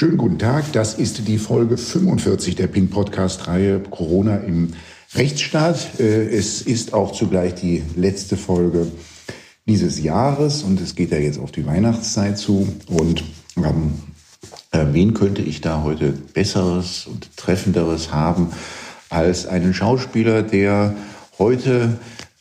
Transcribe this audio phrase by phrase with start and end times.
[0.00, 4.72] Schönen guten Tag, das ist die Folge 45 der Pink Podcast Reihe Corona im
[5.12, 6.00] Rechtsstaat.
[6.00, 8.86] Äh, es ist auch zugleich die letzte Folge
[9.66, 13.24] dieses Jahres und es geht ja jetzt auf die Weihnachtszeit zu und
[13.58, 13.92] ähm,
[14.70, 18.52] äh, wen könnte ich da heute besseres und treffenderes haben
[19.10, 20.94] als einen Schauspieler, der
[21.38, 21.98] heute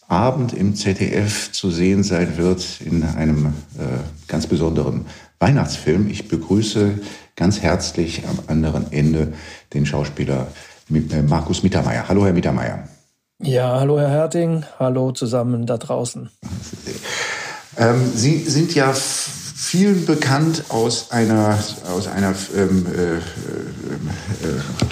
[0.07, 3.47] Abend im ZDF zu sehen sein wird in einem
[3.77, 3.99] äh,
[4.29, 5.07] ganz besonderen
[5.39, 6.09] Weihnachtsfilm.
[6.09, 6.99] Ich begrüße
[7.39, 9.33] ganz herzlich am anderen Ende
[9.73, 10.47] den Schauspieler
[10.91, 12.09] äh, Markus Mittermeier.
[12.09, 12.83] Hallo, Herr Mittermeier.
[13.41, 14.65] Ja, hallo, Herr Herting.
[14.77, 16.29] Hallo zusammen da draußen.
[17.77, 21.57] Ähm, Sie sind ja vielen bekannt aus einer,
[21.95, 23.21] aus einer ähm, äh, äh,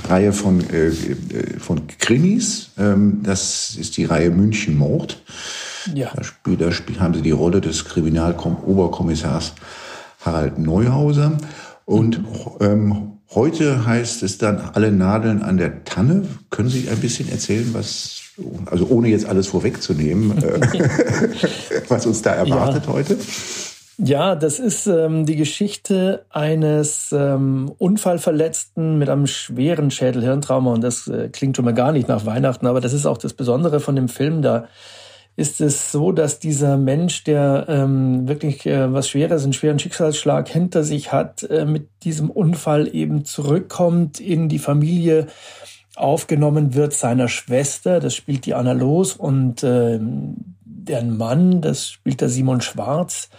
[0.07, 2.69] Reihe von, äh, äh, von Krimis.
[2.77, 5.21] Ähm, das ist die Reihe München Mord.
[5.93, 6.11] Ja.
[6.16, 9.53] Da, spiel, da spiel, haben Sie die Rolle des Kriminaloberkommissars
[10.21, 11.38] Harald Neuhauser.
[11.87, 12.19] Und
[12.59, 16.23] ähm, heute heißt es dann alle Nadeln an der Tanne.
[16.49, 18.23] Können Sie ein bisschen erzählen, was,
[18.66, 20.59] also ohne jetzt alles vorwegzunehmen, äh,
[21.88, 22.91] was uns da erwartet ja.
[22.91, 23.17] heute?
[23.99, 31.07] Ja, das ist ähm, die Geschichte eines ähm, Unfallverletzten mit einem schweren Schädelhirntrauma und das
[31.07, 33.95] äh, klingt schon mal gar nicht nach Weihnachten, aber das ist auch das Besondere von
[33.95, 34.41] dem Film.
[34.41, 34.67] Da
[35.38, 40.49] ist es so, dass dieser Mensch, der ähm, wirklich äh, was Schweres, einen schweren Schicksalsschlag
[40.49, 45.27] hinter sich hat, äh, mit diesem Unfall eben zurückkommt in die Familie,
[45.95, 49.99] aufgenommen wird seiner Schwester, das spielt die Anna Los, und äh,
[50.66, 53.29] deren Mann, das spielt der Simon Schwarz.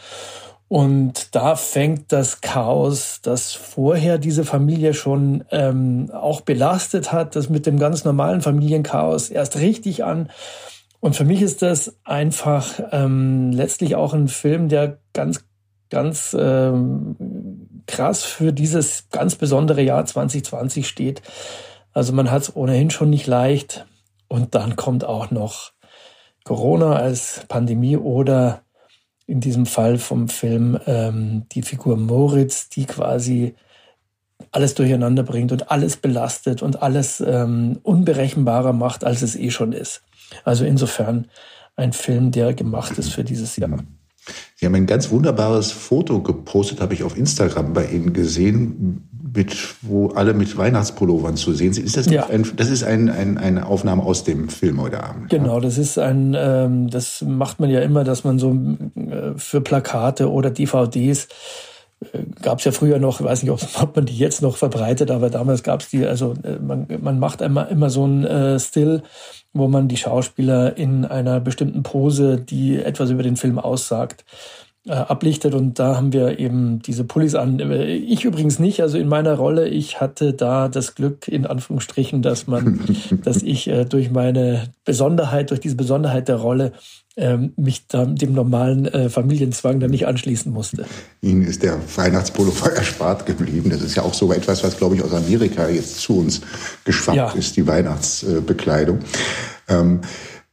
[0.68, 7.48] Und da fängt das Chaos, das vorher diese Familie schon ähm, auch belastet hat, das
[7.48, 10.28] mit dem ganz normalen Familienchaos erst richtig an.
[11.00, 15.44] Und für mich ist das einfach ähm, letztlich auch ein Film, der ganz,
[15.90, 17.16] ganz ähm,
[17.86, 21.22] krass für dieses ganz besondere Jahr 2020 steht.
[21.92, 23.86] Also man hat es ohnehin schon nicht leicht.
[24.28, 25.72] Und dann kommt auch noch
[26.44, 28.62] Corona als Pandemie oder
[29.26, 33.54] in diesem Fall vom Film ähm, die Figur Moritz, die quasi
[34.52, 39.72] alles durcheinander bringt und alles belastet und alles ähm, unberechenbarer macht, als es eh schon
[39.72, 40.02] ist.
[40.44, 41.26] Also insofern
[41.76, 43.78] ein Film, der gemacht ist für dieses Jahr.
[44.56, 49.56] Sie haben ein ganz wunderbares Foto gepostet, habe ich auf Instagram bei Ihnen gesehen, mit,
[49.82, 51.86] wo alle mit Weihnachtspullovern zu sehen sind.
[51.86, 52.26] Ist das, ja.
[52.26, 55.30] ein, das ist ein, ein, eine Aufnahme aus dem Film heute Abend?
[55.30, 55.60] Genau, ja?
[55.60, 60.30] das ist ein, ähm, das macht man ja immer, dass man so äh, für Plakate
[60.30, 61.28] oder DVDs
[62.42, 65.10] gab es ja früher noch, ich weiß nicht, ob, ob, man die jetzt noch verbreitet,
[65.10, 68.58] aber damals gab es die, also äh, man, man macht immer, immer so ein äh,
[68.58, 69.02] Still,
[69.52, 74.24] wo man die Schauspieler in einer bestimmten Pose, die etwas über den Film aussagt,
[74.86, 75.54] äh, ablichtet.
[75.54, 77.58] Und da haben wir eben diese Pullis an.
[77.60, 82.22] Äh, ich übrigens nicht, also in meiner Rolle, ich hatte da das Glück, in Anführungsstrichen,
[82.22, 82.80] dass man,
[83.24, 86.72] dass ich äh, durch meine Besonderheit, durch diese Besonderheit der Rolle
[87.18, 90.86] ähm, mich dem normalen äh, Familienzwang dann nicht anschließen musste.
[91.20, 93.70] Ihnen ist der Weihnachtspullover erspart geblieben.
[93.70, 96.40] Das ist ja auch so etwas, was, glaube ich, aus Amerika jetzt zu uns
[96.84, 97.30] geschwappt ja.
[97.32, 99.00] ist, die Weihnachtsbekleidung.
[99.68, 100.00] Ähm,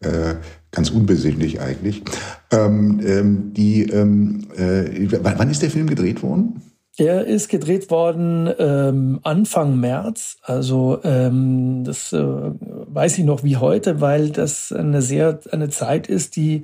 [0.02, 0.36] äh,
[0.72, 2.04] ganz unbesinnlich eigentlich.
[2.52, 6.62] Ähm, ähm, die, ähm, äh, wann ist der Film gedreht worden?
[6.98, 10.38] Der ist gedreht worden ähm, Anfang März.
[10.42, 16.08] Also ähm, das äh, weiß ich noch wie heute, weil das eine sehr eine Zeit
[16.08, 16.64] ist, die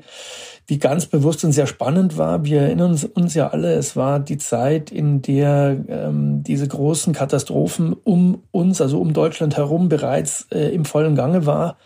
[0.69, 2.46] die ganz bewusst und sehr spannend war.
[2.46, 7.12] Wir erinnern uns, uns ja alle, es war die Zeit, in der ähm, diese großen
[7.12, 11.78] Katastrophen um uns, also um Deutschland herum, bereits äh, im vollen Gange war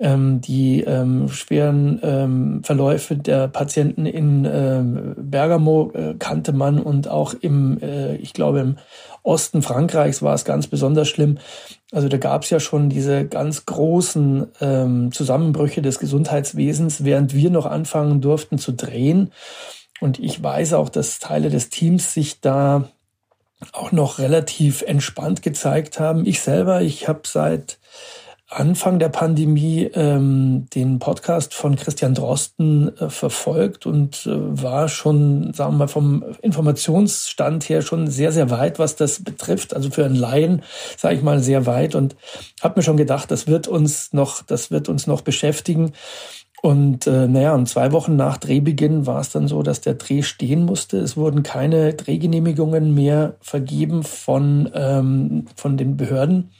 [0.00, 7.06] ähm, die ähm, schweren ähm, Verläufe der Patienten in ähm, Bergamo äh, kannte man und
[7.08, 8.78] auch im, äh, ich glaube, im
[9.22, 11.38] Osten Frankreichs war es ganz besonders schlimm.
[11.92, 17.50] Also da gab es ja schon diese ganz großen ähm, Zusammenbrüche des Gesundheitswesens, während wir
[17.50, 19.32] noch anfangen durften zu drehen.
[20.00, 22.88] Und ich weiß auch, dass Teile des Teams sich da
[23.72, 26.24] auch noch relativ entspannt gezeigt haben.
[26.24, 27.78] Ich selber, ich habe seit
[28.50, 35.52] Anfang der Pandemie ähm, den Podcast von Christian Drosten äh, verfolgt und äh, war schon,
[35.52, 39.72] sagen wir mal, vom Informationsstand her schon sehr, sehr weit, was das betrifft.
[39.72, 40.62] Also für einen Laien,
[40.96, 42.16] sage ich mal, sehr weit und
[42.60, 45.92] habe mir schon gedacht, das wird uns noch, das wird uns noch beschäftigen.
[46.62, 50.22] Und äh, naja, und zwei Wochen nach Drehbeginn war es dann so, dass der Dreh
[50.22, 50.98] stehen musste.
[50.98, 56.50] Es wurden keine Drehgenehmigungen mehr vergeben von, ähm, von den Behörden.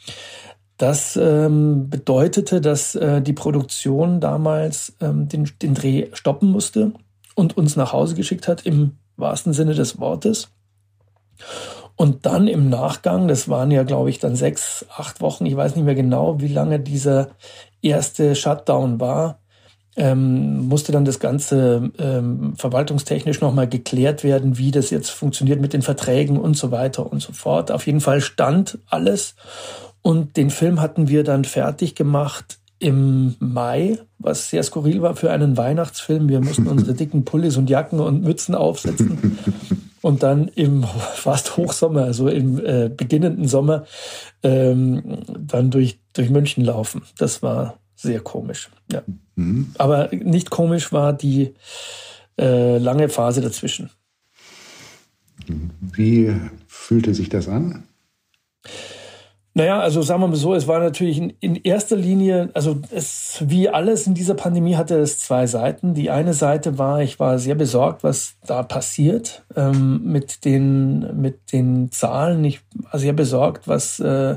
[0.80, 6.92] Das ähm, bedeutete, dass äh, die Produktion damals ähm, den, den Dreh stoppen musste
[7.34, 10.48] und uns nach Hause geschickt hat, im wahrsten Sinne des Wortes.
[11.96, 15.76] Und dann im Nachgang, das waren ja, glaube ich, dann sechs, acht Wochen, ich weiß
[15.76, 17.28] nicht mehr genau, wie lange dieser
[17.82, 19.40] erste Shutdown war,
[19.96, 25.74] ähm, musste dann das Ganze ähm, verwaltungstechnisch nochmal geklärt werden, wie das jetzt funktioniert mit
[25.74, 27.70] den Verträgen und so weiter und so fort.
[27.70, 29.34] Auf jeden Fall stand alles.
[30.02, 35.31] Und den Film hatten wir dann fertig gemacht im Mai, was sehr skurril war für
[35.31, 36.29] einen Weihnachtsfilm.
[36.29, 39.38] Wir mussten unsere dicken Pullis und Jacken und Mützen aufsetzen
[40.00, 43.85] und dann im fast Hochsommer, also im äh, beginnenden Sommer,
[44.43, 47.02] ähm, dann durch, durch München laufen.
[47.19, 48.70] Das war sehr komisch.
[48.91, 49.02] Ja.
[49.37, 49.73] Mhm.
[49.76, 51.55] Aber nicht komisch war die
[52.38, 53.91] äh, lange Phase dazwischen.
[55.93, 56.35] Wie
[56.67, 57.85] fühlte sich das an?
[59.52, 63.43] Naja, also sagen wir mal so, es war natürlich in, in, erster Linie, also es,
[63.44, 65.93] wie alles in dieser Pandemie hatte es zwei Seiten.
[65.94, 71.52] Die eine Seite war, ich war sehr besorgt, was da passiert ähm, mit, den, mit
[71.52, 72.44] den Zahlen.
[72.44, 74.37] Ich war sehr besorgt, was, äh,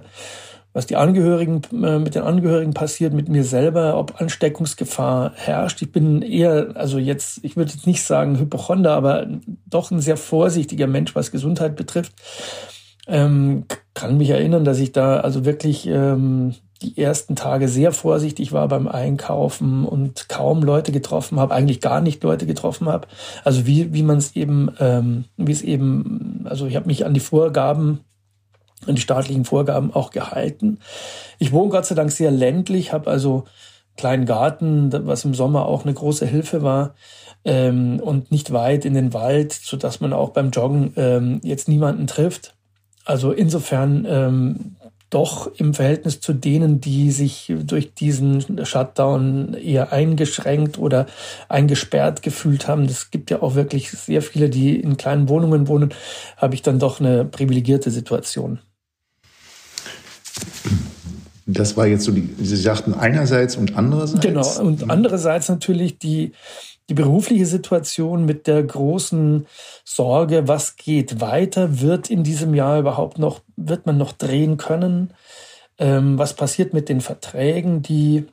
[0.74, 5.80] was die Angehörigen, äh, mit den Angehörigen passiert, mit mir selber, ob Ansteckungsgefahr herrscht.
[5.83, 9.27] Ich bin eher, also jetzt, ich würde jetzt nicht sagen Hypochonder, aber
[9.68, 12.13] doch ein sehr vorsichtiger Mensch, was Gesundheit betrifft.
[13.07, 18.51] Ähm, kann mich erinnern, dass ich da also wirklich ähm, die ersten Tage sehr vorsichtig
[18.51, 23.07] war beim Einkaufen und kaum Leute getroffen habe, eigentlich gar nicht Leute getroffen habe.
[23.44, 27.13] Also wie, wie man es eben, ähm, wie es eben, also ich habe mich an
[27.13, 28.01] die Vorgaben,
[28.85, 30.79] an die staatlichen Vorgaben auch gehalten.
[31.39, 33.45] Ich wohne Gott sei Dank sehr ländlich, habe also
[33.95, 36.95] kleinen Garten, was im Sommer auch eine große Hilfe war.
[37.45, 41.67] Ähm, und nicht weit in den Wald, so dass man auch beim Joggen ähm, jetzt
[41.67, 42.55] niemanden trifft.
[43.05, 44.75] Also insofern ähm,
[45.13, 51.05] doch im Verhältnis zu denen, die sich durch diesen Shutdown eher eingeschränkt oder
[51.50, 52.88] eingesperrt gefühlt haben.
[52.88, 55.94] Das gibt ja auch wirklich sehr viele, die in kleinen Wohnungen wohnen,
[56.38, 58.59] habe ich dann doch eine privilegierte Situation.
[61.45, 64.21] Das war jetzt so die, Sie sagten einerseits und andererseits.
[64.21, 66.31] Genau, und andererseits natürlich die,
[66.89, 69.47] die berufliche Situation mit der großen
[69.85, 75.13] Sorge, was geht weiter, wird in diesem Jahr überhaupt noch, wird man noch drehen können?
[75.77, 78.25] Ähm, was passiert mit den Verträgen, die,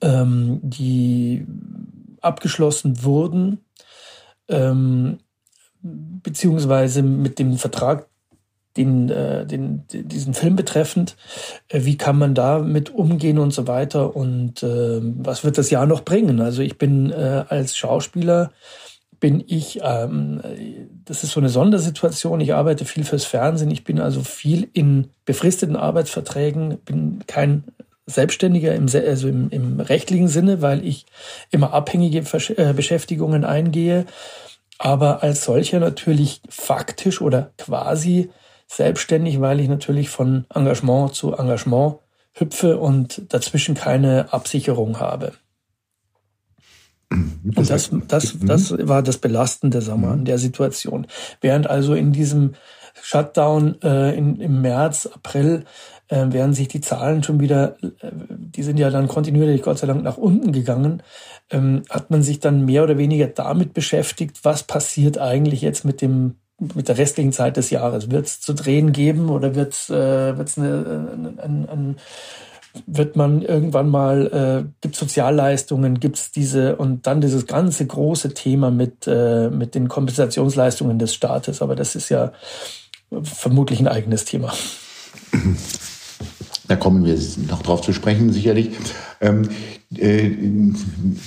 [0.00, 1.46] ähm, die
[2.20, 3.64] abgeschlossen wurden?
[4.48, 5.18] Ähm,
[5.82, 8.06] beziehungsweise mit dem Vertrag,
[8.76, 11.16] den, äh, den, diesen Film betreffend.
[11.68, 14.16] Äh, wie kann man da mit umgehen und so weiter?
[14.16, 16.40] Und äh, was wird das Jahr noch bringen?
[16.40, 18.50] Also ich bin äh, als Schauspieler
[19.20, 20.40] bin ich, ähm,
[21.04, 22.40] das ist so eine Sondersituation.
[22.40, 23.70] Ich arbeite viel fürs Fernsehen.
[23.70, 27.62] Ich bin also viel in befristeten Arbeitsverträgen, bin kein
[28.06, 31.06] Selbstständiger im, also im, im rechtlichen Sinne, weil ich
[31.50, 32.18] immer abhängige
[32.56, 34.06] äh, Beschäftigungen eingehe,
[34.78, 38.30] aber als solcher natürlich faktisch oder quasi
[38.76, 41.96] selbstständig, weil ich natürlich von Engagement zu Engagement
[42.34, 45.32] hüpfe und dazwischen keine Absicherung habe.
[47.10, 51.06] Und das, das, das war das Belastende sagen wir, an der Situation.
[51.42, 52.54] Während also in diesem
[53.02, 55.64] Shutdown äh, in, im März, April,
[56.08, 59.86] äh, während sich die Zahlen schon wieder, äh, die sind ja dann kontinuierlich Gott sei
[59.86, 61.02] Dank nach unten gegangen,
[61.50, 66.00] ähm, hat man sich dann mehr oder weniger damit beschäftigt, was passiert eigentlich jetzt mit
[66.00, 66.36] dem
[66.74, 68.10] mit der restlichen Zeit des Jahres?
[68.10, 71.96] Wird es zu drehen geben oder wird es äh, wird's eine, ein, ein,
[72.86, 78.34] wird man irgendwann mal, äh, gibt Sozialleistungen, gibt es diese und dann dieses ganze große
[78.34, 81.60] Thema mit, äh, mit den Kompensationsleistungen des Staates.
[81.60, 82.32] Aber das ist ja
[83.22, 84.52] vermutlich ein eigenes Thema.
[86.68, 88.70] Da kommen wir noch drauf zu sprechen, sicherlich.
[89.20, 89.48] Ähm,
[89.96, 90.30] äh,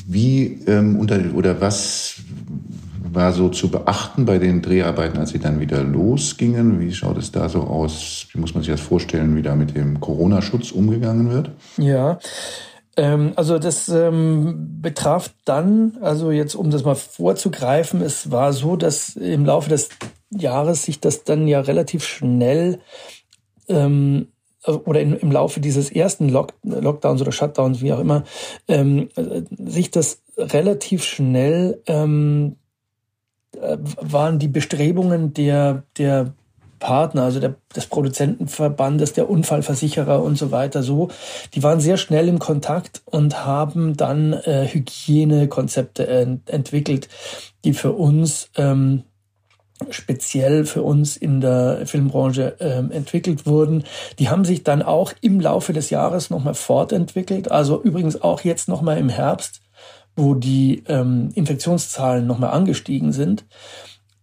[0.08, 2.16] wie ähm, unter oder was
[3.14, 6.80] war so zu beachten bei den Dreharbeiten, als sie dann wieder losgingen?
[6.80, 8.28] Wie schaut es da so aus?
[8.32, 11.52] Wie muss man sich das vorstellen, wie da mit dem Corona-Schutz umgegangen wird?
[11.78, 12.20] Ja,
[12.98, 18.76] ähm, also das ähm, betraf dann, also jetzt um das mal vorzugreifen, es war so,
[18.76, 19.90] dass im Laufe des
[20.30, 22.80] Jahres sich das dann ja relativ schnell
[23.68, 24.28] ähm,
[24.66, 28.24] oder in, im Laufe dieses ersten Lock, Lockdowns oder Shutdowns, wie auch immer,
[28.68, 29.10] ähm,
[29.50, 32.65] sich das relativ schnell ähm, äh,
[34.02, 36.34] waren die Bestrebungen der, der
[36.80, 41.10] Partner, also der, des Produzentenverbandes, der Unfallversicherer und so weiter so,
[41.54, 47.08] die waren sehr schnell im Kontakt und haben dann äh, Hygienekonzepte ent entwickelt,
[47.64, 49.04] die für uns ähm,
[49.90, 53.84] speziell für uns in der Filmbranche ähm, entwickelt wurden.
[54.20, 58.70] Die haben sich dann auch im Laufe des Jahres nochmal fortentwickelt, also übrigens auch jetzt
[58.70, 59.62] nochmal im Herbst
[60.16, 63.46] wo die ähm, Infektionszahlen nochmal angestiegen sind.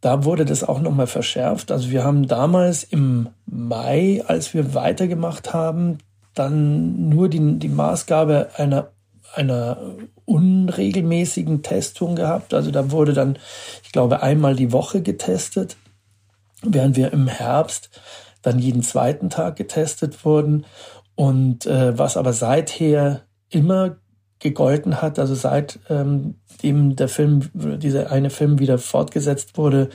[0.01, 1.71] da wurde das auch nochmal verschärft.
[1.71, 5.99] Also wir haben damals im Mai, als wir weitergemacht haben,
[6.35, 8.91] dann nur die, die Maßgabe einer,
[9.35, 9.79] einer
[10.25, 12.53] unregelmäßigen Testung gehabt.
[12.53, 13.39] Also da wurde dann,
[13.85, 15.77] ich glaube, einmal die Woche getestet,
[16.63, 17.91] während wir im Herbst
[18.43, 20.67] dann jeden zweiten Tag getestet wurden.
[21.15, 23.99] Und äh, was aber seither immer
[24.43, 29.89] gegolten hat, also seitdem ähm, der Film, dieser eine Film wieder fortgesetzt wurde,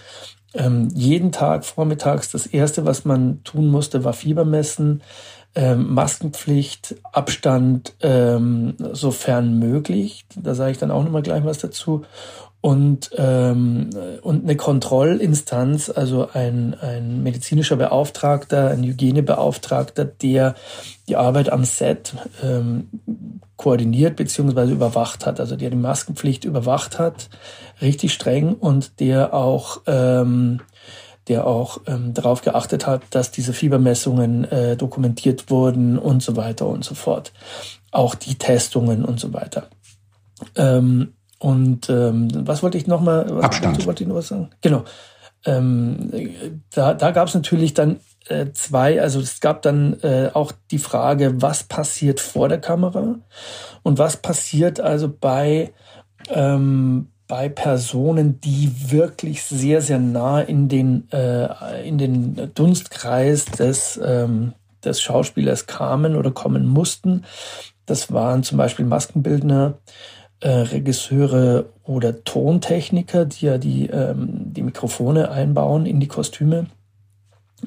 [0.53, 5.03] ähm, jeden Tag vormittags das erste, was man tun musste, war Fieber messen,
[5.55, 10.25] ähm, Maskenpflicht, Abstand, ähm, sofern möglich.
[10.35, 12.05] Da sage ich dann auch nochmal gleich was dazu
[12.67, 13.91] und, ähm,
[14.23, 20.53] und eine Kontrollinstanz, also ein, ein medizinischer Beauftragter, ein Hygienebeauftragter, der
[21.07, 22.89] die Arbeit am Set ähm,
[23.55, 24.69] koordiniert bzw.
[24.69, 27.29] überwacht hat, also der die Maskenpflicht überwacht hat,
[27.81, 30.59] richtig streng und der auch ähm,
[31.29, 36.67] der auch ähm, darauf geachtet hat, dass diese Fiebermessungen äh, dokumentiert wurden und so weiter
[36.67, 37.31] und so fort.
[37.91, 39.69] Auch die Testungen und so weiter.
[40.55, 43.41] Ähm, und ähm, was wollte ich nochmal?
[43.41, 43.85] Abstand.
[43.85, 44.49] Wollte ich noch was sagen?
[44.61, 44.83] Genau.
[45.45, 46.33] Ähm,
[46.73, 50.79] da da gab es natürlich dann äh, zwei, also es gab dann äh, auch die
[50.79, 53.15] Frage, was passiert vor der Kamera
[53.83, 55.71] und was passiert also bei,
[56.29, 63.99] ähm, bei Personen, die wirklich sehr, sehr nah in den, äh, in den Dunstkreis des,
[64.03, 64.53] ähm,
[64.83, 67.23] des Schauspielers kamen oder kommen mussten.
[67.85, 69.75] Das waren zum Beispiel Maskenbildner,
[70.39, 76.67] äh, Regisseure oder Tontechniker, die ja die, ähm, die Mikrofone einbauen in die Kostüme.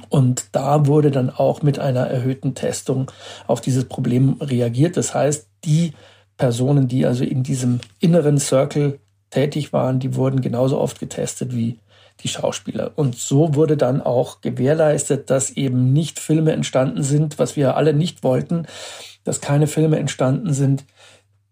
[0.09, 3.11] Und da wurde dann auch mit einer erhöhten Testung
[3.47, 4.97] auf dieses Problem reagiert.
[4.97, 5.95] Das heißt, die
[6.37, 9.01] Personen, die also in diesem inneren Circle
[9.31, 11.79] tätig waren, die wurden genauso oft getestet wie
[12.23, 12.93] die Schauspieler.
[12.97, 17.95] Und so wurde dann auch gewährleistet, dass eben nicht Filme entstanden sind, was wir alle
[17.95, 18.67] nicht wollten,
[19.25, 20.85] dass keine Filme entstanden sind,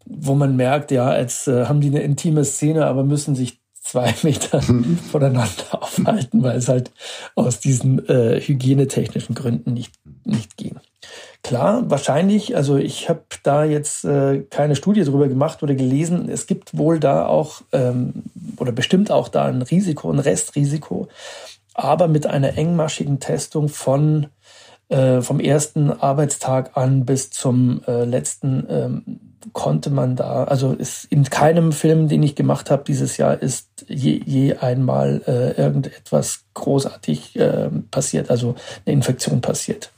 [0.09, 4.15] wo man merkt, ja, jetzt äh, haben die eine intime Szene, aber müssen sich zwei
[4.23, 4.99] Meter mhm.
[4.99, 6.91] voneinander aufhalten, weil es halt
[7.35, 10.77] aus diesen äh, hygienetechnischen Gründen nicht, nicht ging.
[11.43, 16.29] Klar, wahrscheinlich, also ich habe da jetzt äh, keine Studie darüber gemacht oder gelesen.
[16.29, 18.25] Es gibt wohl da auch ähm,
[18.57, 21.09] oder bestimmt auch da ein Risiko, ein Restrisiko,
[21.75, 24.27] aber mit einer engmaschigen Testung von
[24.89, 29.21] äh, vom ersten Arbeitstag an bis zum äh, letzten ähm,
[29.53, 33.69] konnte man da, also ist in keinem Film, den ich gemacht habe dieses Jahr, ist
[33.87, 38.55] je, je einmal äh, irgendetwas großartig äh, passiert, also
[38.85, 39.93] eine Infektion passiert.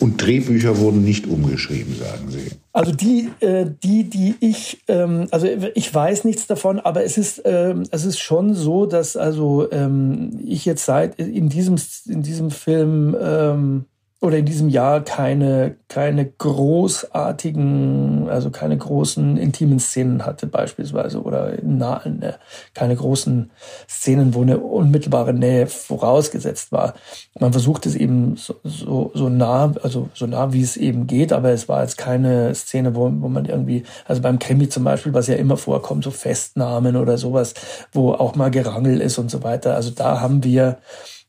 [0.00, 2.50] Und Drehbücher wurden nicht umgeschrieben, sagen Sie.
[2.72, 7.42] Also die, äh, die, die ich, ähm, also ich weiß nichts davon, aber es ist,
[7.44, 12.50] ähm, es ist schon so, dass also ähm, ich jetzt seit in diesem in diesem
[12.50, 13.84] Film ähm,
[14.24, 21.52] oder in diesem Jahr keine, keine großartigen, also keine großen intimen Szenen hatte beispielsweise oder
[21.62, 22.36] nah, ne,
[22.72, 23.50] keine großen
[23.86, 26.94] Szenen, wo eine unmittelbare Nähe vorausgesetzt war.
[27.38, 31.30] Man versucht es eben so, so, so nah, also so nah wie es eben geht,
[31.30, 35.12] aber es war jetzt keine Szene, wo, wo man irgendwie, also beim Krimi zum Beispiel,
[35.12, 37.52] was ja immer vorkommt, so Festnahmen oder sowas,
[37.92, 39.74] wo auch mal Gerangel ist und so weiter.
[39.74, 40.78] Also da haben wir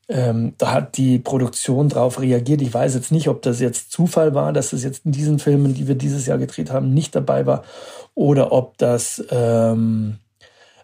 [0.08, 2.62] ähm, da hat die Produktion drauf reagiert.
[2.62, 5.74] Ich weiß jetzt nicht, ob das jetzt Zufall war, dass es jetzt in diesen Filmen,
[5.74, 7.64] die wir dieses Jahr gedreht haben, nicht dabei war
[8.14, 10.18] oder ob das, ähm,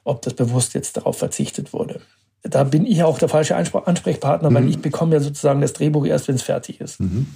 [0.03, 2.01] ob das bewusst jetzt darauf verzichtet wurde.
[2.43, 4.55] Da bin ich auch der falsche Ansprechpartner, mhm.
[4.55, 6.99] weil ich bekomme ja sozusagen das Drehbuch erst, wenn es fertig ist.
[6.99, 7.27] Mhm.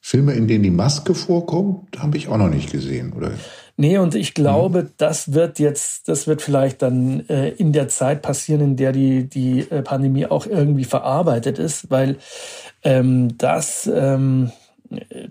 [0.00, 3.32] Filme, in denen die Maske vorkommt, habe ich auch noch nicht gesehen, oder?
[3.80, 4.90] Nee, und ich glaube, mhm.
[4.96, 9.28] das wird jetzt, das wird vielleicht dann äh, in der Zeit passieren, in der die,
[9.28, 12.16] die äh, Pandemie auch irgendwie verarbeitet ist, weil
[12.82, 14.50] ähm, das, ähm,
[14.90, 15.28] äh,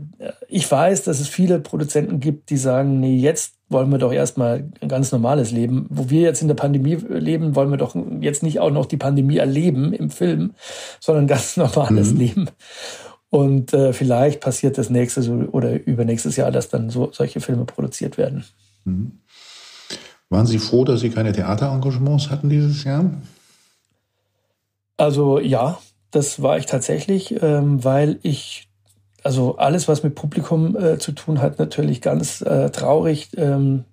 [0.48, 4.64] ich weiß, dass es viele Produzenten gibt, die sagen, nee, jetzt wollen wir doch erstmal
[4.80, 5.86] ein ganz normales Leben.
[5.90, 8.96] Wo wir jetzt in der Pandemie leben, wollen wir doch jetzt nicht auch noch die
[8.96, 10.54] Pandemie erleben im Film,
[11.02, 12.18] sondern ein ganz normales mhm.
[12.18, 12.50] Leben.
[13.30, 18.18] Und äh, vielleicht passiert das nächste oder übernächstes Jahr, dass dann so solche Filme produziert
[18.18, 18.46] werden.
[18.86, 19.20] Mhm.
[20.30, 23.12] Waren Sie froh, dass Sie keine Theaterengagements hatten dieses Jahr?
[24.98, 25.80] Also ja,
[26.12, 28.70] das war ich tatsächlich, ähm, weil ich,
[29.24, 33.86] also alles, was mit Publikum äh, zu tun hat, natürlich ganz äh, traurig ähm,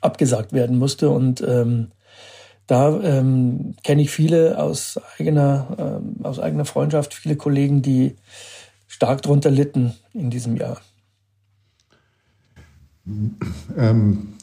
[0.00, 1.10] abgesagt werden musste.
[1.10, 1.92] Und ähm,
[2.66, 8.16] da ähm, kenne ich viele aus eigener, ähm, aus eigener Freundschaft, viele Kollegen, die
[8.86, 10.80] stark darunter litten in diesem Jahr.
[13.78, 14.34] Ähm,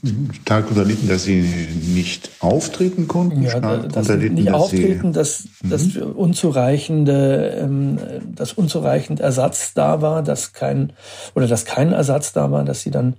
[0.42, 3.44] stark unter Litten, dass sie nicht auftreten konnten.
[3.44, 5.70] Ja, dass sie nicht dass auftreten, sie, dass, mhm.
[5.70, 8.00] dass unzureichende, ähm,
[8.34, 10.94] dass unzureichend Ersatz da war, dass kein
[11.36, 13.16] oder dass kein Ersatz da war, dass sie dann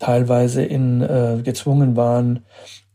[0.00, 2.40] teilweise in äh, gezwungen waren,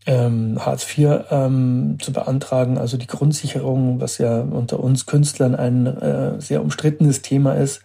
[0.08, 5.86] ähm, Hartz IV ähm, zu beantragen, also die Grundsicherung, was ja unter uns Künstlern ein
[5.86, 7.82] äh, sehr umstrittenes Thema ist.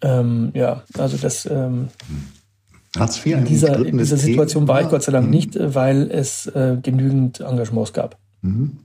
[0.00, 1.88] Ähm, ja, also das ähm,
[2.96, 4.74] Hartz IV in dieser, in dieser Situation Thema.
[4.74, 5.32] war ich Gott sei Dank mhm.
[5.32, 8.16] nicht, weil es äh, genügend Engagements gab.
[8.42, 8.78] Mhm.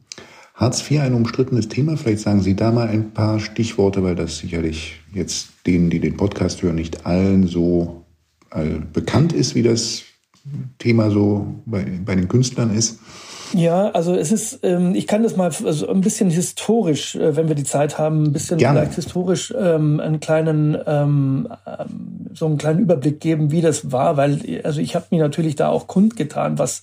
[0.56, 1.98] Hartz IV ein umstrittenes Thema.
[1.98, 6.18] Vielleicht sagen Sie da mal ein paar Stichworte, weil das sicherlich jetzt denen, die den
[6.18, 8.06] Podcast hören, nicht allen so
[8.50, 10.04] all bekannt ist, wie das
[10.78, 13.00] Thema so bei, bei den Künstlern ist.
[13.56, 17.48] Ja, also es ist, ähm, ich kann das mal also ein bisschen historisch, äh, wenn
[17.48, 18.80] wir die Zeit haben, ein bisschen Gerne.
[18.80, 24.18] vielleicht historisch ähm, einen kleinen, ähm, ähm, so einen kleinen Überblick geben, wie das war,
[24.18, 26.82] weil also ich habe mir natürlich da auch kundgetan, was,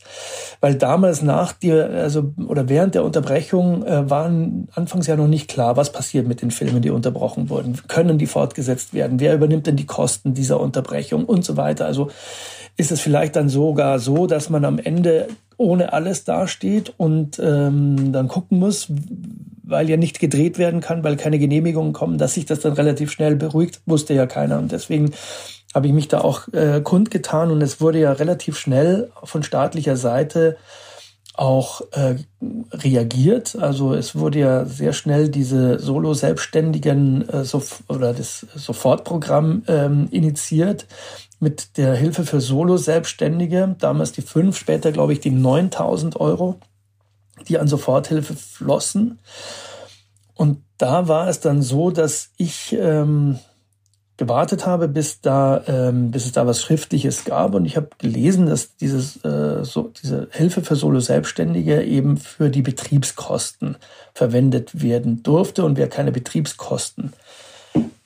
[0.62, 5.48] weil damals nach dir, also oder während der Unterbrechung äh, waren anfangs ja noch nicht
[5.48, 9.66] klar, was passiert mit den Filmen, die unterbrochen wurden, können die fortgesetzt werden, wer übernimmt
[9.66, 11.84] denn die Kosten dieser Unterbrechung und so weiter.
[11.84, 12.08] Also
[12.78, 15.28] ist es vielleicht dann sogar so, dass man am Ende
[15.62, 18.88] ohne alles dasteht und ähm, dann gucken muss,
[19.62, 23.10] weil ja nicht gedreht werden kann, weil keine Genehmigungen kommen, dass sich das dann relativ
[23.10, 24.58] schnell beruhigt, wusste ja keiner.
[24.58, 25.12] Und deswegen
[25.74, 29.96] habe ich mich da auch äh, kundgetan und es wurde ja relativ schnell von staatlicher
[29.96, 30.56] Seite
[31.34, 32.16] auch äh,
[32.72, 33.56] reagiert.
[33.56, 40.86] Also es wurde ja sehr schnell diese Solo-Selbstständigen äh, so, oder das Sofortprogramm ähm, initiiert,
[41.40, 46.60] mit der Hilfe für Solo-Selbstständige, damals die fünf, später glaube ich die 9000 Euro,
[47.48, 49.18] die an Soforthilfe flossen.
[50.34, 53.38] Und da war es dann so, dass ich ähm,
[54.22, 57.54] gewartet habe, bis da, ähm, bis es da was Schriftliches gab.
[57.54, 62.62] Und ich habe gelesen, dass dieses, äh, so, diese Hilfe für Solo-Selbstständige eben für die
[62.62, 63.76] Betriebskosten
[64.14, 65.64] verwendet werden durfte.
[65.64, 67.12] Und wer keine Betriebskosten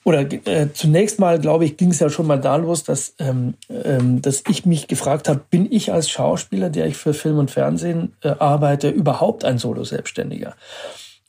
[0.03, 3.55] oder äh, zunächst mal, glaube ich, ging es ja schon mal da los, dass, ähm,
[3.69, 7.51] ähm, dass ich mich gefragt habe, bin ich als Schauspieler, der ich für Film und
[7.51, 10.55] Fernsehen äh, arbeite, überhaupt ein Solo-Selbstständiger?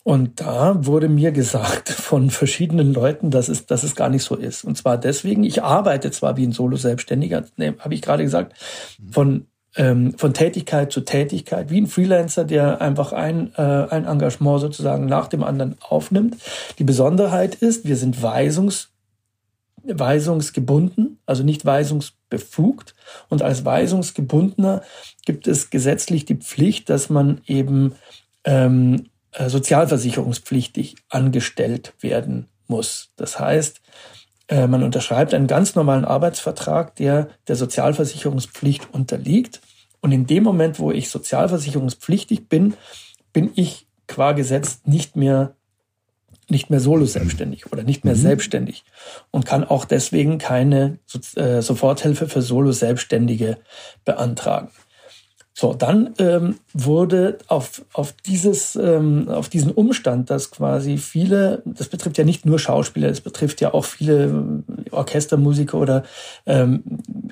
[0.08, 4.36] Und da wurde mir gesagt von verschiedenen Leuten, dass es, dass es gar nicht so
[4.36, 4.64] ist.
[4.64, 8.54] Und zwar deswegen, ich arbeite zwar wie ein Solo-Selbstständiger, ne, habe ich gerade gesagt,
[9.10, 14.62] von ähm, von Tätigkeit zu Tätigkeit, wie ein Freelancer, der einfach ein, äh, ein Engagement
[14.62, 16.38] sozusagen nach dem anderen aufnimmt.
[16.78, 18.88] Die Besonderheit ist, wir sind weisungs,
[19.84, 22.94] weisungsgebunden, also nicht weisungsbefugt.
[23.28, 24.80] Und als weisungsgebundener
[25.26, 27.94] gibt es gesetzlich die Pflicht, dass man eben
[28.44, 33.10] ähm, äh, sozialversicherungspflichtig angestellt werden muss.
[33.16, 33.80] Das heißt,
[34.48, 39.60] äh, man unterschreibt einen ganz normalen Arbeitsvertrag, der der Sozialversicherungspflicht unterliegt.
[40.00, 42.74] Und in dem Moment, wo ich sozialversicherungspflichtig bin,
[43.32, 45.54] bin ich qua Gesetz nicht mehr
[46.50, 48.20] nicht mehr solo selbstständig oder nicht mehr mhm.
[48.20, 48.84] selbstständig
[49.30, 50.98] und kann auch deswegen keine
[51.36, 53.58] äh, Soforthilfe für solo Selbstständige
[54.06, 54.70] beantragen.
[55.60, 61.88] So, dann ähm, wurde auf, auf, dieses, ähm, auf diesen Umstand, dass quasi viele, das
[61.88, 66.04] betrifft ja nicht nur Schauspieler, es betrifft ja auch viele Orchestermusiker oder
[66.46, 66.84] ähm,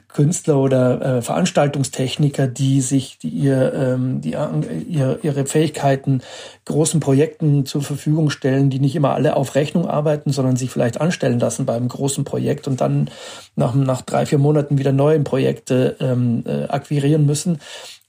[0.09, 6.21] Künstler oder äh, Veranstaltungstechniker, die sich, die, ihr, ähm, die ihr, ihre Fähigkeiten
[6.65, 11.01] großen Projekten zur Verfügung stellen, die nicht immer alle auf Rechnung arbeiten, sondern sich vielleicht
[11.01, 13.09] anstellen lassen beim großen Projekt und dann
[13.55, 17.61] nach, nach drei, vier Monaten wieder neue Projekte ähm, äh, akquirieren müssen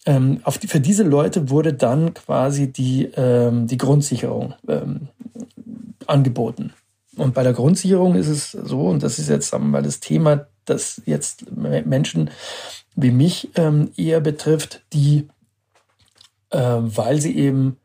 [0.07, 5.09] ähm, auf die, für diese Leute wurde dann quasi die, ähm, die Grundsicherung ähm,
[6.07, 6.73] angeboten.
[7.17, 11.01] Und bei der Grundsicherung ist es so, und das ist jetzt, mal, das Thema, das
[11.05, 12.29] jetzt Menschen
[12.95, 15.27] wie mich ähm, eher betrifft, die,
[16.51, 17.77] äh, weil sie eben,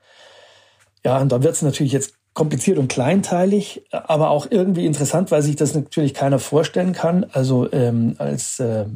[1.05, 5.43] ja, und da wird es natürlich jetzt kompliziert und kleinteilig, aber auch irgendwie interessant, weil
[5.43, 7.27] sich das natürlich keiner vorstellen kann.
[7.33, 8.87] Also ähm, als äh,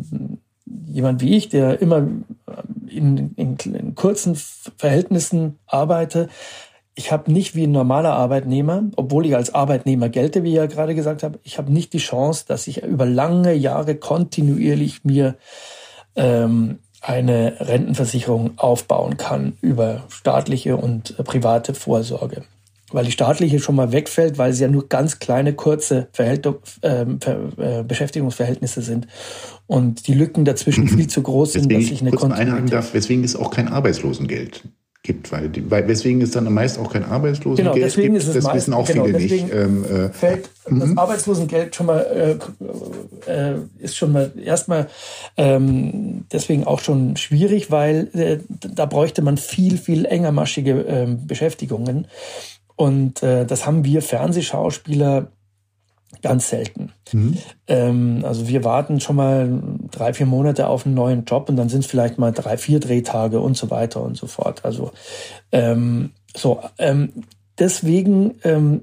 [0.86, 2.08] jemand wie ich, der immer
[2.88, 4.36] in, in, in kurzen
[4.76, 6.28] Verhältnissen arbeite.
[6.94, 10.66] Ich habe nicht wie ein normaler Arbeitnehmer, obwohl ich als Arbeitnehmer gelte, wie ich ja
[10.66, 15.36] gerade gesagt habe, ich habe nicht die Chance, dass ich über lange Jahre kontinuierlich mir
[16.14, 22.42] ähm, eine Rentenversicherung aufbauen kann über staatliche und private Vorsorge
[22.92, 27.18] weil die staatliche schon mal wegfällt, weil sie ja nur ganz kleine, kurze Verhältung, ähm,
[27.56, 29.06] äh, Beschäftigungsverhältnisse sind
[29.66, 33.24] und die Lücken dazwischen viel zu groß sind, dass ich eine kurz einhaken darf, weswegen
[33.24, 34.62] es auch kein Arbeitslosengeld
[35.06, 38.24] gibt, weil, weil deswegen ist dann meist auch kein Arbeitslosengeld genau, deswegen gibt.
[38.24, 39.46] Ist es das meist, wissen auch genau, viele nicht.
[39.52, 40.98] Ähm, äh, fällt das mhm.
[40.98, 42.38] Arbeitslosengeld schon mal
[43.26, 44.88] äh, äh, ist schon mal erstmal
[45.36, 52.08] ähm, deswegen auch schon schwierig, weil äh, da bräuchte man viel viel engermaschige äh, Beschäftigungen
[52.76, 55.28] und äh, das haben wir Fernsehschauspieler
[56.22, 56.92] Ganz selten.
[57.12, 57.36] Mhm.
[57.66, 59.60] Ähm, also wir warten schon mal
[59.90, 62.80] drei, vier Monate auf einen neuen Job und dann sind es vielleicht mal drei, vier
[62.80, 64.64] Drehtage und so weiter und so fort.
[64.64, 64.92] Also
[65.52, 67.12] ähm, so ähm,
[67.58, 68.82] deswegen ähm,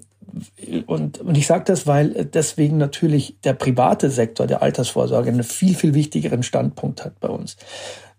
[0.86, 5.76] und, und ich sage das, weil deswegen natürlich der private Sektor der Altersvorsorge einen viel,
[5.76, 7.56] viel wichtigeren Standpunkt hat bei uns.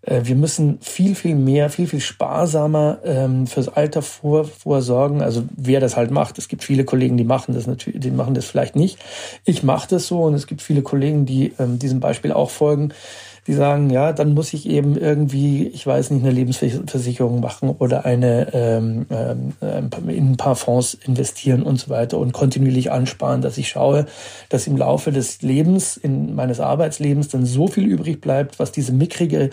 [0.05, 5.21] Äh, wir müssen viel, viel mehr, viel, viel sparsamer ähm, fürs Alter vor, vorsorgen.
[5.21, 6.37] Also wer das halt macht.
[6.37, 8.99] Es gibt viele Kollegen, die machen das natürlich, die machen das vielleicht nicht.
[9.43, 12.93] Ich mache das so und es gibt viele Kollegen, die ähm, diesem Beispiel auch folgen
[13.47, 18.05] die sagen, ja, dann muss ich eben irgendwie, ich weiß nicht, eine Lebensversicherung machen oder
[18.05, 19.53] eine ähm, ähm,
[20.07, 24.07] in ein paar Fonds investieren und so weiter und kontinuierlich ansparen, dass ich schaue,
[24.49, 28.93] dass im Laufe des Lebens, in meines Arbeitslebens dann so viel übrig bleibt, was diese
[28.93, 29.51] mickrige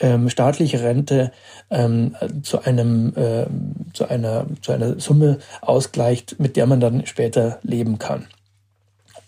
[0.00, 1.30] ähm, staatliche Rente
[1.70, 3.46] ähm, zu einem äh,
[3.92, 8.26] zu einer zu einer Summe ausgleicht, mit der man dann später leben kann.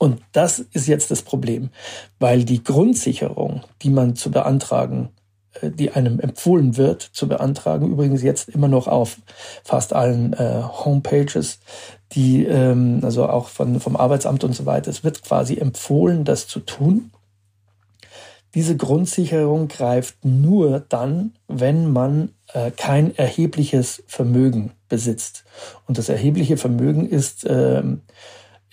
[0.06, 1.70] Und das ist jetzt das Problem,
[2.20, 5.08] weil die Grundsicherung, die man zu beantragen,
[5.60, 9.16] äh, die einem empfohlen wird zu beantragen, übrigens jetzt immer noch auf
[9.64, 11.58] fast allen äh, Homepages,
[12.12, 16.46] die ähm, also auch von, vom Arbeitsamt und so weiter, es wird quasi empfohlen, das
[16.46, 17.10] zu tun.
[18.54, 25.44] Diese Grundsicherung greift nur dann, wenn man äh, kein erhebliches Vermögen besitzt.
[25.88, 28.02] Und das erhebliche Vermögen ist ähm,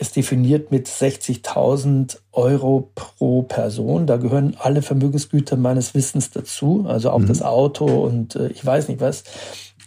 [0.04, 4.06] ist definiert mit 60.000 Euro pro Person.
[4.06, 7.28] Da gehören alle Vermögensgüter meines Wissens dazu, also auch mhm.
[7.28, 9.24] das Auto und äh, ich weiß nicht was.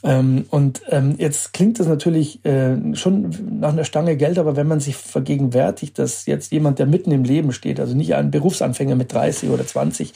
[0.02, 3.30] Ähm, und ähm, jetzt klingt das natürlich äh, schon
[3.60, 7.24] nach einer Stange Geld, aber wenn man sich vergegenwärtigt, dass jetzt jemand, der mitten im
[7.24, 10.12] Leben steht, also nicht ein Berufsanfänger mit 30 oder 20,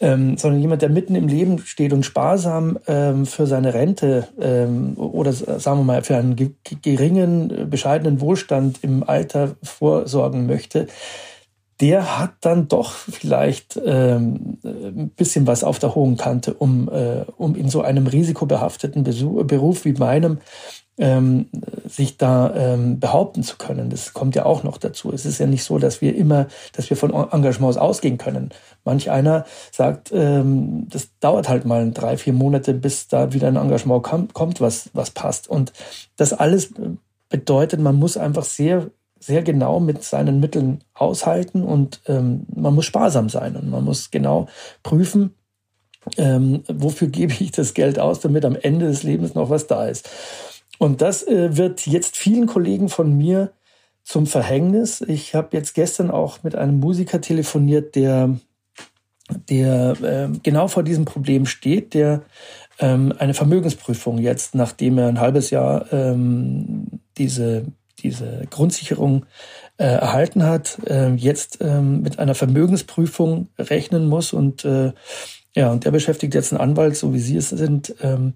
[0.00, 4.94] ähm, sondern jemand, der mitten im Leben steht und sparsam ähm, für seine Rente ähm,
[4.96, 6.36] oder sagen wir mal für einen
[6.82, 10.86] geringen, bescheidenen Wohlstand im Alter vorsorgen möchte,
[11.80, 17.24] der hat dann doch vielleicht ähm, ein bisschen was auf der hohen Kante, um, äh,
[17.36, 20.38] um in so einem risikobehafteten Besuch, Beruf wie meinem
[20.98, 21.46] ähm,
[21.86, 23.88] sich da ähm, behaupten zu können.
[23.90, 25.12] Das kommt ja auch noch dazu.
[25.12, 28.50] Es ist ja nicht so, dass wir immer, dass wir von Engagements ausgehen können.
[28.84, 33.56] Manch einer sagt, ähm, das dauert halt mal drei, vier Monate, bis da wieder ein
[33.56, 35.48] Engagement kommt, was, was passt.
[35.48, 35.72] Und
[36.16, 36.74] das alles
[37.28, 42.86] bedeutet, man muss einfach sehr sehr genau mit seinen Mitteln aushalten und ähm, man muss
[42.86, 44.46] sparsam sein und man muss genau
[44.82, 45.34] prüfen,
[46.16, 49.86] ähm, wofür gebe ich das Geld aus, damit am Ende des Lebens noch was da
[49.86, 50.08] ist.
[50.78, 53.52] Und das äh, wird jetzt vielen Kollegen von mir
[54.04, 55.00] zum Verhängnis.
[55.02, 58.38] Ich habe jetzt gestern auch mit einem Musiker telefoniert, der,
[59.48, 62.22] der äh, genau vor diesem Problem steht, der
[62.78, 67.66] ähm, eine Vermögensprüfung jetzt, nachdem er ein halbes Jahr ähm, diese
[68.02, 69.26] diese Grundsicherung
[69.76, 74.32] äh, erhalten hat, äh, jetzt äh, mit einer Vermögensprüfung rechnen muss.
[74.32, 74.92] Und äh,
[75.54, 78.34] ja, und der beschäftigt jetzt einen Anwalt, so wie Sie es sind, ähm,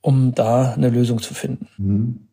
[0.00, 1.68] um da eine Lösung zu finden.
[1.76, 2.28] Mhm.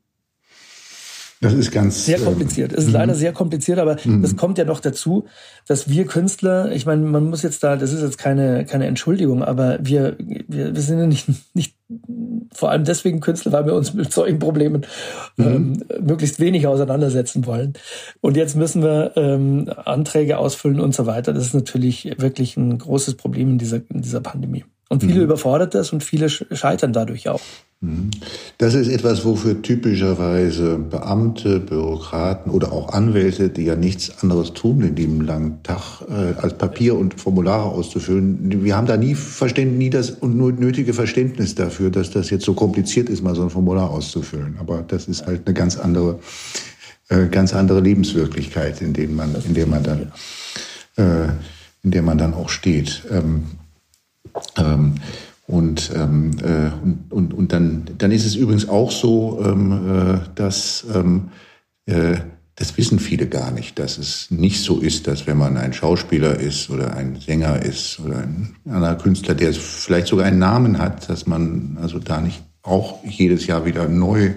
[1.42, 2.74] Das ist ganz sehr kompliziert.
[2.74, 3.18] Es ist leider mhm.
[3.18, 4.22] sehr kompliziert, aber mhm.
[4.22, 5.26] das kommt ja noch dazu,
[5.68, 9.42] dass wir Künstler, ich meine, man muss jetzt da, das ist jetzt keine keine Entschuldigung,
[9.42, 11.79] aber wir wir, wir sind ja nicht nicht
[12.54, 14.86] vor allem deswegen Künstler, weil wir uns mit solchen Problemen
[15.38, 15.46] mhm.
[15.46, 17.74] ähm, möglichst wenig auseinandersetzen wollen.
[18.22, 21.34] Und jetzt müssen wir ähm, Anträge ausfüllen und so weiter.
[21.34, 24.66] Das ist natürlich wirklich ein großes Problem in dieser in dieser Pandemie.
[24.90, 25.24] Und viele mhm.
[25.24, 27.42] überfordert das und viele scheitern dadurch auch.
[28.58, 34.82] Das ist etwas, wofür typischerweise Beamte, Bürokraten oder auch Anwälte, die ja nichts anderes tun
[34.82, 38.66] in dem langen Tag, äh, als Papier und Formulare auszufüllen.
[38.66, 42.44] Wir haben da nie Verständnis, nie das und nur nötige Verständnis dafür, dass das jetzt
[42.44, 44.58] so kompliziert ist, mal so ein Formular auszufüllen.
[44.60, 46.20] Aber das ist halt eine ganz andere,
[47.08, 50.12] äh, ganz andere Lebenswirklichkeit, in der man, in der man dann,
[50.98, 51.30] äh,
[51.84, 53.04] in der man dann auch steht.
[53.10, 53.44] Ähm,
[54.58, 54.96] ähm,
[55.50, 60.20] und, ähm, äh, und, und, und dann, dann ist es übrigens auch so, ähm, äh,
[60.36, 61.30] dass ähm,
[61.88, 62.18] äh,
[62.54, 66.40] das wissen viele gar nicht, dass es nicht so ist, dass wenn man ein Schauspieler
[66.40, 71.10] ist oder ein Sänger ist oder ein anderer Künstler, der vielleicht sogar einen Namen hat,
[71.10, 74.34] dass man also da nicht auch jedes Jahr wieder neu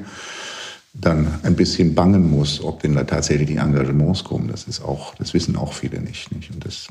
[0.95, 4.49] dann ein bisschen bangen muss, ob denn da tatsächlich die Engagements kommen.
[4.49, 6.33] Das ist auch, das wissen auch viele nicht.
[6.33, 6.51] nicht?
[6.53, 6.89] Und das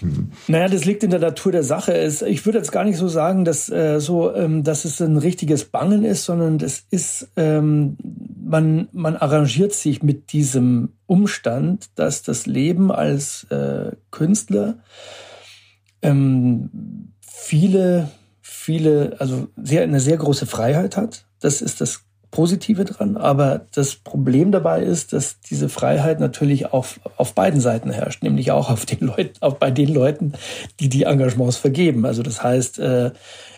[0.00, 0.30] Hm.
[0.48, 1.96] Naja, das liegt in der Natur der Sache.
[2.26, 5.64] Ich würde jetzt gar nicht so sagen, dass, äh, so, ähm, dass es ein richtiges
[5.64, 7.96] Bangen ist, sondern das ist, ähm,
[8.44, 14.78] man, man arrangiert sich mit diesem Umstand, dass das Leben als äh, Künstler
[16.02, 21.26] ähm, viele, viele, also sehr, eine sehr große Freiheit hat.
[21.40, 22.05] Das ist das
[22.36, 23.16] Positive dran.
[23.16, 28.52] Aber das Problem dabei ist, dass diese Freiheit natürlich auf, auf beiden Seiten herrscht, nämlich
[28.52, 30.34] auch auf den Leuten, auch bei den Leuten,
[30.78, 32.04] die die Engagements vergeben.
[32.04, 33.12] Also das heißt, äh,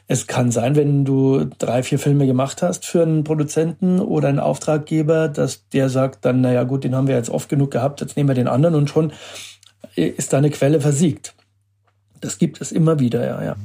[0.06, 4.38] es kann sein, wenn du drei, vier Filme gemacht hast für einen Produzenten oder einen
[4.38, 8.16] Auftraggeber, dass der sagt dann, naja gut, den haben wir jetzt oft genug gehabt, jetzt
[8.16, 9.12] nehmen wir den anderen und schon
[9.96, 11.34] ist da eine Quelle versiegt.
[12.20, 13.56] Das gibt es immer wieder, ja, ja.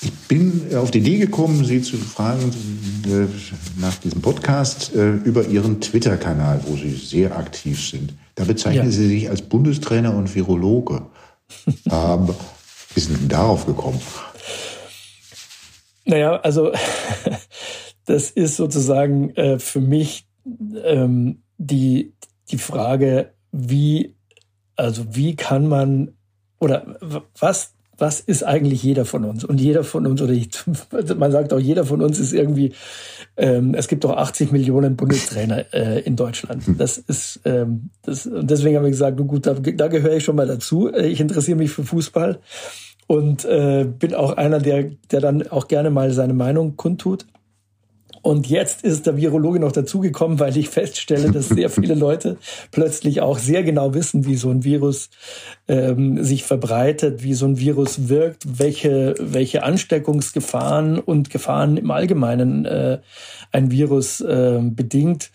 [0.00, 2.52] Ich bin auf die Idee gekommen, Sie zu fragen
[3.06, 8.14] äh, nach diesem Podcast äh, über Ihren Twitter-Kanal, wo Sie sehr aktiv sind.
[8.36, 8.90] Da bezeichnen ja.
[8.92, 11.06] Sie sich als Bundestrainer und Virologe.
[11.90, 12.28] ähm,
[12.94, 14.00] wie sind Sie darauf gekommen?
[16.04, 16.72] Naja, also
[18.04, 20.28] das ist sozusagen äh, für mich
[20.84, 22.14] ähm, die,
[22.50, 24.14] die Frage, wie,
[24.76, 26.14] also wie kann man
[26.60, 26.98] oder
[27.38, 29.44] was was ist eigentlich jeder von uns?
[29.44, 30.48] Und jeder von uns, oder ich,
[31.16, 32.72] man sagt auch, jeder von uns ist irgendwie,
[33.36, 36.62] ähm, es gibt doch 80 Millionen Bundestrainer äh, in Deutschland.
[36.78, 40.36] Das ist, ähm, das, und deswegen habe ich gesagt, gut, da, da gehöre ich schon
[40.36, 40.92] mal dazu.
[40.94, 42.38] Ich interessiere mich für Fußball
[43.08, 47.26] und äh, bin auch einer, der, der dann auch gerne mal seine Meinung kundtut.
[48.22, 52.36] Und jetzt ist der Virologe noch dazugekommen, weil ich feststelle, dass sehr viele Leute
[52.70, 55.10] plötzlich auch sehr genau wissen, wie so ein Virus
[55.68, 62.64] ähm, sich verbreitet, wie so ein Virus wirkt, welche, welche Ansteckungsgefahren und Gefahren im Allgemeinen
[62.64, 62.98] äh,
[63.52, 65.30] ein Virus äh, bedingt.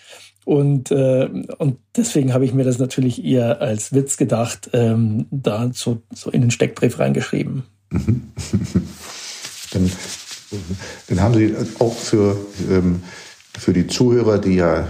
[0.46, 5.69] Und, äh, und deswegen habe ich mir das natürlich eher als Witz gedacht, ähm, da
[5.74, 7.63] so, so in den Steckbrief reingeschrieben.
[9.72, 9.91] Dann
[11.07, 12.37] dann haben Sie auch für,
[12.69, 13.01] ähm,
[13.57, 14.87] für die Zuhörer, die ja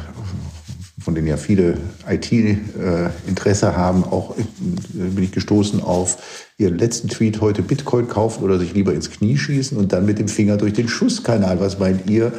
[1.04, 4.44] von denen ja viele IT-Interesse äh, haben, auch äh,
[4.94, 9.38] bin ich gestoßen auf Ihren letzten Tweet heute Bitcoin kaufen oder sich lieber ins Knie
[9.38, 11.60] schießen und dann mit dem Finger durch den Schusskanal.
[11.60, 12.32] Was meint ihr?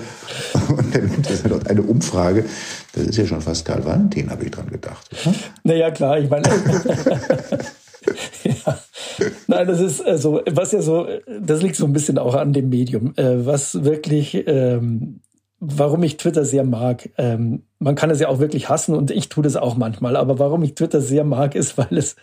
[0.69, 2.45] Und dann gibt es ja dort eine Umfrage.
[2.93, 5.11] Das ist ja schon fast Karl Valentin, habe ich dran gedacht.
[5.27, 5.35] Oder?
[5.65, 6.49] Naja, klar, ich meine.
[8.45, 8.79] ja.
[9.47, 11.07] Nein, das ist also, was ja so,
[11.41, 15.21] das liegt so ein bisschen auch an dem Medium, äh, was wirklich, ähm,
[15.61, 17.11] warum ich Twitter sehr mag.
[17.17, 20.39] Ähm, man kann es ja auch wirklich hassen und ich tue das auch manchmal, aber
[20.39, 22.17] warum ich Twitter sehr mag, ist, weil es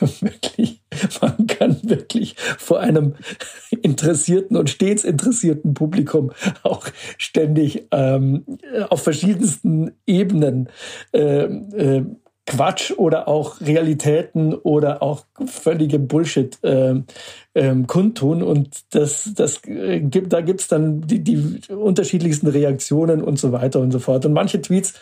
[0.20, 0.82] wirklich,
[1.20, 3.14] man kann wirklich vor einem
[3.82, 6.32] interessierten und stets interessierten Publikum
[6.62, 6.86] auch
[7.18, 8.44] ständig ähm,
[8.88, 10.68] auf verschiedensten Ebenen
[11.12, 12.04] äh, äh,
[12.46, 16.94] Quatsch oder auch Realitäten oder auch völlige Bullshit äh,
[17.54, 18.42] ähm, kundtun.
[18.42, 23.80] Und das das äh, gibt da gibt's dann die, die unterschiedlichsten Reaktionen und so weiter
[23.80, 24.24] und so fort.
[24.26, 24.94] Und manche Tweets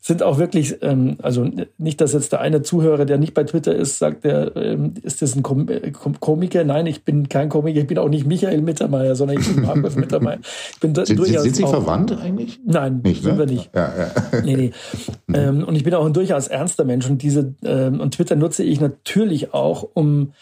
[0.00, 3.74] sind auch wirklich, ähm, also nicht, dass jetzt der eine Zuhörer, der nicht bei Twitter
[3.74, 6.62] ist, sagt, der, ähm, ist das ein Kom äh, Kom Komiker?
[6.64, 9.96] Nein, ich bin kein Komiker, ich bin auch nicht Michael Mittermeier, sondern ich bin Markus
[9.96, 10.38] Mittermeier.
[10.72, 12.60] Ich bin sind, durchaus sind Sie auch, verwandt eigentlich?
[12.64, 13.38] Nein, nicht, sind ne?
[13.38, 13.70] wir nicht.
[13.74, 14.40] Ja, ja.
[14.44, 14.70] Nee, nee.
[15.26, 15.34] Mhm.
[15.34, 18.62] ähm, und ich bin auch ein durchaus ernster Mensch und diese, ähm, und Twitter nutze
[18.62, 20.32] ich natürlich auch, um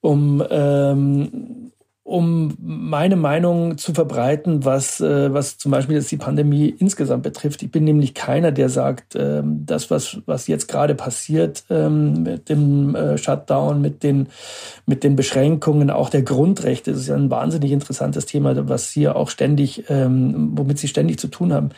[0.00, 1.63] um ähm,
[2.04, 7.62] um meine Meinung zu verbreiten, was, äh, was zum Beispiel jetzt die Pandemie insgesamt betrifft.
[7.62, 12.50] Ich bin nämlich keiner, der sagt, ähm, das, was, was jetzt gerade passiert ähm, mit
[12.50, 14.28] dem äh, Shutdown, mit den,
[14.84, 19.08] mit den Beschränkungen, auch der Grundrechte, das ist ja ein wahnsinnig interessantes Thema, was Sie
[19.08, 21.70] auch ständig, ähm, womit Sie ständig zu tun haben.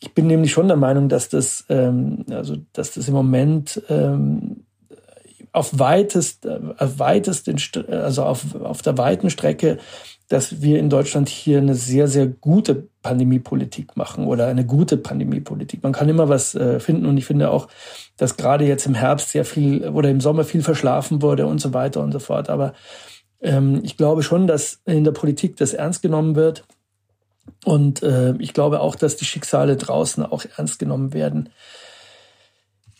[0.00, 4.64] Ich bin nämlich schon der Meinung, dass das, ähm, also, dass das im Moment ähm,
[5.52, 7.48] auf weitest, auf weitest,
[7.88, 9.78] also auf, auf der weiten Strecke,
[10.28, 15.82] dass wir in Deutschland hier eine sehr, sehr gute Pandemiepolitik machen oder eine gute Pandemiepolitik.
[15.82, 17.68] Man kann immer was äh, finden und ich finde auch,
[18.18, 21.72] dass gerade jetzt im Herbst sehr viel oder im Sommer viel verschlafen wurde und so
[21.72, 22.50] weiter und so fort.
[22.50, 22.74] Aber
[23.40, 26.64] ähm, ich glaube schon, dass in der Politik das ernst genommen wird.
[27.64, 31.48] Und äh, ich glaube auch, dass die Schicksale draußen auch ernst genommen werden.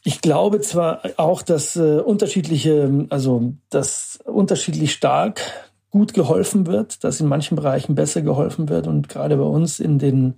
[0.09, 5.43] Ich glaube zwar auch, dass äh, unterschiedliche, also dass unterschiedlich stark
[5.91, 9.99] gut geholfen wird, dass in manchen Bereichen besser geholfen wird und gerade bei uns in
[9.99, 10.37] den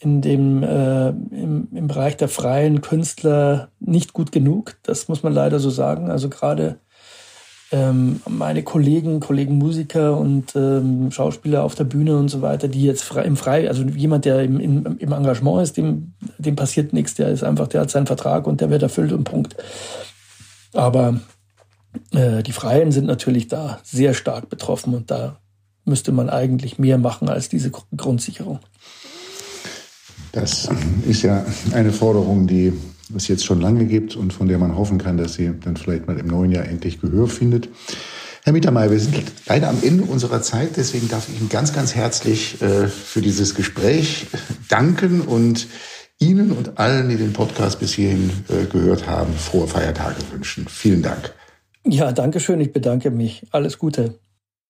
[0.00, 4.76] in dem äh, im, im Bereich der freien Künstler nicht gut genug.
[4.82, 6.10] Das muss man leider so sagen.
[6.10, 6.78] Also gerade
[7.72, 12.84] ähm, meine Kollegen, Kollegen Musiker und ähm, Schauspieler auf der Bühne und so weiter, die
[12.84, 16.92] jetzt frei, im Frei, also jemand, der im, im, im Engagement ist, dem, dem passiert
[16.92, 19.56] nichts, der ist einfach, der hat seinen Vertrag und der wird erfüllt und Punkt.
[20.72, 21.20] Aber
[22.12, 25.40] Äh, die Freien sind natürlich da sehr stark betroffen und da
[25.84, 28.60] müsste man eigentlich mehr machen als diese Grundsicherung.
[30.32, 30.68] Das
[31.08, 32.72] ist ja eine Forderung, die
[33.16, 36.06] es jetzt schon lange gibt und von der man hoffen kann, dass sie dann vielleicht
[36.06, 37.68] mal im neuen Jahr endlich Gehör findet.
[38.42, 41.94] Herr Mittermeier, wir sind leider am Ende unserer Zeit, deswegen darf ich Ihnen ganz, ganz
[41.94, 44.26] herzlich äh, für dieses Gespräch
[44.68, 45.66] danken und
[46.18, 50.66] Ihnen und allen, die den Podcast bis hierhin äh, gehört haben, frohe Feiertage wünschen.
[50.68, 51.34] Vielen Dank.
[51.84, 52.60] Ja, danke schön.
[52.60, 53.46] Ich bedanke mich.
[53.52, 54.18] Alles Gute.